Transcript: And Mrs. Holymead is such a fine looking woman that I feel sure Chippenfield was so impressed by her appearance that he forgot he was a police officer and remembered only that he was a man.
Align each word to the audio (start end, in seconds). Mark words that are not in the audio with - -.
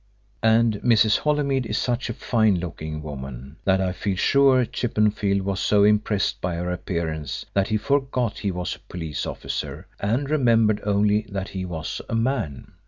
And 0.41 0.77
Mrs. 0.81 1.19
Holymead 1.19 1.67
is 1.67 1.77
such 1.77 2.09
a 2.09 2.15
fine 2.15 2.55
looking 2.59 3.03
woman 3.03 3.57
that 3.65 3.79
I 3.79 3.91
feel 3.91 4.15
sure 4.15 4.65
Chippenfield 4.65 5.41
was 5.43 5.59
so 5.59 5.83
impressed 5.83 6.41
by 6.41 6.55
her 6.55 6.71
appearance 6.71 7.45
that 7.53 7.67
he 7.67 7.77
forgot 7.77 8.39
he 8.39 8.49
was 8.49 8.75
a 8.75 8.79
police 8.91 9.27
officer 9.27 9.85
and 9.99 10.27
remembered 10.27 10.81
only 10.83 11.27
that 11.29 11.49
he 11.49 11.65
was 11.65 12.01
a 12.09 12.15
man. 12.15 12.71